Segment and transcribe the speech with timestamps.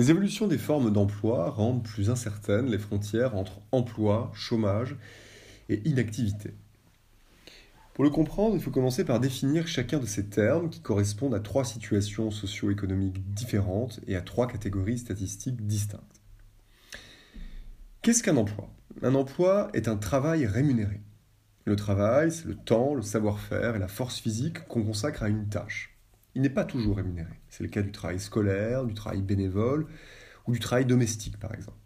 [0.00, 4.96] Les évolutions des formes d'emploi rendent plus incertaines les frontières entre emploi, chômage
[5.68, 6.54] et inactivité.
[7.92, 11.40] Pour le comprendre, il faut commencer par définir chacun de ces termes qui correspondent à
[11.40, 16.22] trois situations socio-économiques différentes et à trois catégories statistiques distinctes.
[18.00, 18.70] Qu'est-ce qu'un emploi?
[19.02, 21.02] Un emploi est un travail rémunéré.
[21.66, 25.50] Le travail, c'est le temps, le savoir-faire et la force physique qu'on consacre à une
[25.50, 25.89] tâche.
[26.34, 27.32] Il n'est pas toujours rémunéré.
[27.48, 29.86] C'est le cas du travail scolaire, du travail bénévole
[30.46, 31.78] ou du travail domestique par exemple.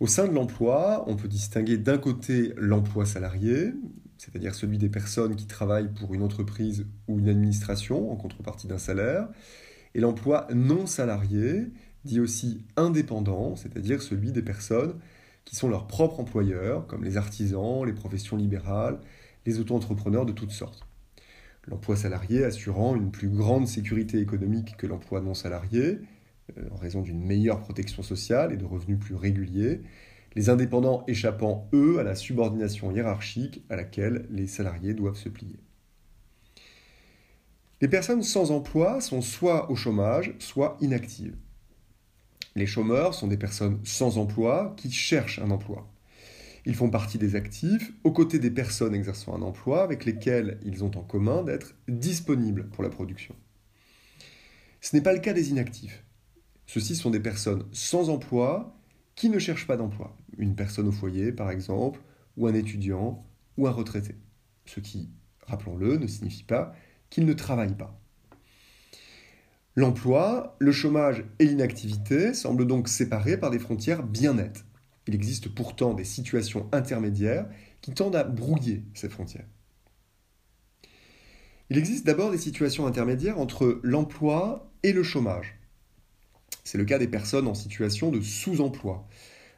[0.00, 3.72] Au sein de l'emploi, on peut distinguer d'un côté l'emploi salarié,
[4.18, 8.78] c'est-à-dire celui des personnes qui travaillent pour une entreprise ou une administration en contrepartie d'un
[8.78, 9.28] salaire,
[9.94, 11.70] et l'emploi non salarié,
[12.04, 14.98] dit aussi indépendant, c'est-à-dire celui des personnes
[15.44, 18.98] qui sont leurs propres employeurs, comme les artisans, les professions libérales,
[19.46, 20.84] les auto-entrepreneurs de toutes sortes.
[21.68, 26.00] L'emploi salarié assurant une plus grande sécurité économique que l'emploi non salarié,
[26.58, 29.82] euh, en raison d'une meilleure protection sociale et de revenus plus réguliers,
[30.34, 35.60] les indépendants échappant, eux, à la subordination hiérarchique à laquelle les salariés doivent se plier.
[37.80, 41.36] Les personnes sans emploi sont soit au chômage, soit inactives.
[42.54, 45.91] Les chômeurs sont des personnes sans emploi qui cherchent un emploi.
[46.64, 50.84] Ils font partie des actifs aux côtés des personnes exerçant un emploi avec lesquelles ils
[50.84, 53.34] ont en commun d'être disponibles pour la production.
[54.80, 56.04] Ce n'est pas le cas des inactifs.
[56.66, 58.76] Ceux-ci sont des personnes sans emploi
[59.14, 62.00] qui ne cherchent pas d'emploi une personne au foyer, par exemple,
[62.36, 63.24] ou un étudiant,
[63.56, 64.16] ou un retraité.
[64.64, 65.10] Ce qui,
[65.46, 66.74] rappelons-le, ne signifie pas
[67.10, 67.98] qu'il ne travaille pas.
[69.74, 74.64] L'emploi, le chômage et l'inactivité semblent donc séparés par des frontières bien nettes.
[75.06, 77.46] Il existe pourtant des situations intermédiaires
[77.80, 79.46] qui tendent à brouiller ces frontières.
[81.70, 85.58] Il existe d'abord des situations intermédiaires entre l'emploi et le chômage.
[86.64, 89.08] C'est le cas des personnes en situation de sous-emploi,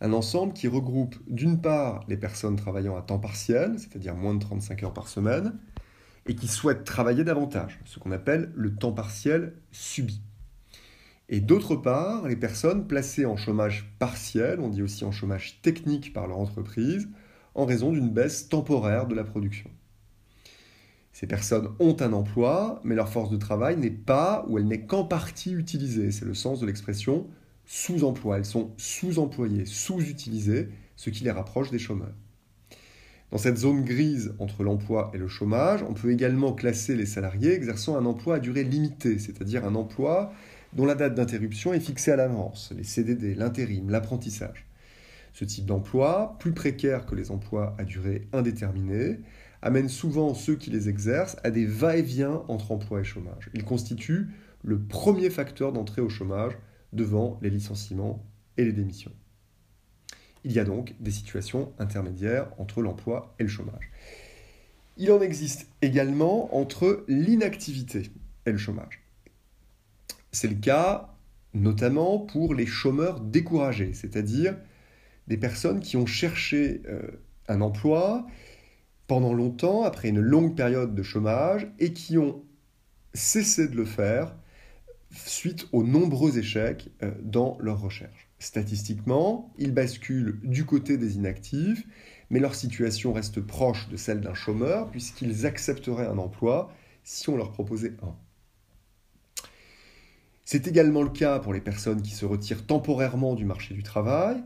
[0.00, 4.40] un ensemble qui regroupe d'une part les personnes travaillant à temps partiel, c'est-à-dire moins de
[4.40, 5.58] 35 heures par semaine,
[6.26, 10.20] et qui souhaitent travailler davantage, ce qu'on appelle le temps partiel subi.
[11.28, 16.12] Et d'autre part, les personnes placées en chômage partiel, on dit aussi en chômage technique
[16.12, 17.08] par leur entreprise,
[17.54, 19.70] en raison d'une baisse temporaire de la production.
[21.12, 24.84] Ces personnes ont un emploi, mais leur force de travail n'est pas ou elle n'est
[24.84, 26.10] qu'en partie utilisée.
[26.12, 27.26] C'est le sens de l'expression
[27.64, 32.14] sous-emploi, elles sont sous-employées, sous-utilisées, ce qui les rapproche des chômeurs.
[33.32, 37.54] Dans cette zone grise entre l'emploi et le chômage, on peut également classer les salariés
[37.54, 40.32] exerçant un emploi à durée limitée, c'est-à-dire un emploi
[40.76, 44.66] dont la date d'interruption est fixée à l'avance, les CDD, l'intérim, l'apprentissage.
[45.32, 49.20] Ce type d'emploi, plus précaire que les emplois à durée indéterminée,
[49.62, 53.50] amène souvent ceux qui les exercent à des va-et-vient entre emploi et chômage.
[53.54, 54.28] Il constitue
[54.62, 56.58] le premier facteur d'entrée au chômage
[56.92, 58.22] devant les licenciements
[58.58, 59.12] et les démissions.
[60.44, 63.90] Il y a donc des situations intermédiaires entre l'emploi et le chômage.
[64.98, 68.10] Il en existe également entre l'inactivité
[68.44, 69.05] et le chômage.
[70.36, 71.14] C'est le cas
[71.54, 74.54] notamment pour les chômeurs découragés, c'est-à-dire
[75.28, 77.00] des personnes qui ont cherché euh,
[77.48, 78.26] un emploi
[79.06, 82.44] pendant longtemps, après une longue période de chômage, et qui ont
[83.14, 84.36] cessé de le faire
[85.10, 88.28] suite aux nombreux échecs euh, dans leurs recherches.
[88.38, 91.86] Statistiquement, ils basculent du côté des inactifs,
[92.28, 96.70] mais leur situation reste proche de celle d'un chômeur puisqu'ils accepteraient un emploi
[97.04, 98.14] si on leur proposait un.
[100.48, 104.44] C'est également le cas pour les personnes qui se retirent temporairement du marché du travail.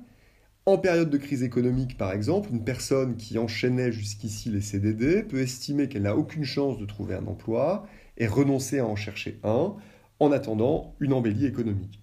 [0.64, 5.42] En période de crise économique, par exemple, une personne qui enchaînait jusqu'ici les CDD peut
[5.42, 9.76] estimer qu'elle n'a aucune chance de trouver un emploi et renoncer à en chercher un,
[10.20, 12.02] en attendant une embellie économique.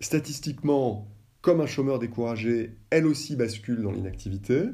[0.00, 1.08] Statistiquement,
[1.40, 4.64] comme un chômeur découragé, elle aussi bascule dans l'inactivité,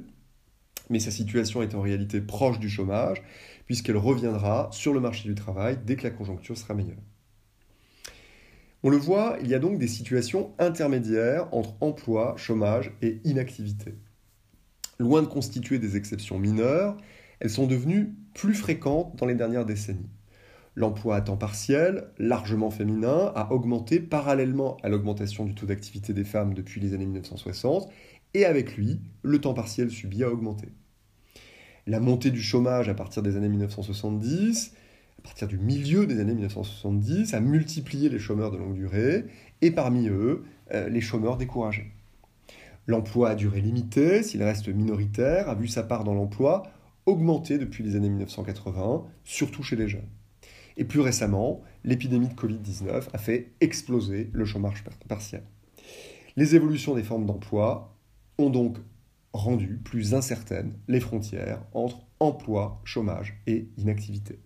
[0.91, 3.23] mais sa situation est en réalité proche du chômage,
[3.67, 6.99] puisqu'elle reviendra sur le marché du travail dès que la conjoncture sera meilleure.
[8.85, 13.97] On le voit, il y a donc des situations intermédiaires entre emploi, chômage et inactivité.
[15.01, 16.97] Loin de constituer des exceptions mineures,
[17.41, 20.11] elles sont devenues plus fréquentes dans les dernières décennies.
[20.77, 26.25] L'emploi à temps partiel, largement féminin, a augmenté parallèlement à l'augmentation du taux d'activité des
[26.25, 27.91] femmes depuis les années 1960,
[28.35, 30.69] et avec lui, le temps partiel subi a augmenté.
[31.89, 34.77] La montée du chômage à partir des années 1970, à
[35.29, 39.27] partir du milieu des années 1970, a multiplié les chômeurs de longue durée,
[39.61, 40.43] et parmi eux,
[40.73, 41.93] euh, les chômeurs découragés.
[42.87, 46.63] L'emploi à durée limitée, s'il reste minoritaire, a vu sa part dans l'emploi
[47.05, 50.09] augmenter depuis les années 1980, surtout chez les jeunes.
[50.79, 55.43] Et plus récemment, l'épidémie de Covid-19 a fait exploser le chômage partiel.
[56.37, 57.95] Les évolutions des formes d'emploi
[58.39, 58.79] ont donc
[59.35, 64.39] rendu plus incertaines les frontières entre emploi, chômage et inactivité.